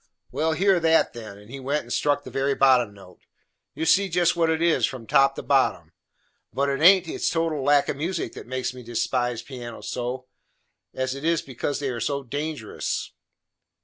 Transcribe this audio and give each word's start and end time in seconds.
"Well, 0.31 0.53
hear 0.53 0.79
that, 0.79 1.13
then," 1.13 1.37
and 1.37 1.51
he 1.51 1.59
went 1.59 1.83
and 1.83 1.93
struck 1.93 2.23
the 2.23 2.31
very 2.31 2.55
bottom 2.55 2.91
note. 2.91 3.19
"You 3.75 3.85
see 3.85 4.09
just 4.09 4.35
what 4.35 4.49
it 4.49 4.59
is, 4.59 4.83
from 4.87 5.05
top 5.05 5.35
to 5.35 5.43
bottom. 5.43 5.91
But 6.51 6.69
it 6.69 6.79
haint 6.79 7.07
its 7.07 7.29
total 7.29 7.61
lack 7.63 7.87
of 7.87 7.97
music 7.97 8.33
that 8.33 8.47
makes 8.47 8.73
me 8.73 8.81
despise 8.81 9.43
pianos 9.43 9.87
so, 9.89 10.25
it 10.91 11.23
is 11.23 11.43
because 11.43 11.77
they 11.77 11.89
are 11.89 11.99
so 12.01 12.23
dangerous." 12.23 13.11